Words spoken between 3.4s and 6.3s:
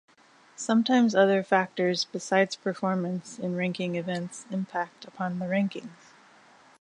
ranking events impact upon the rankings.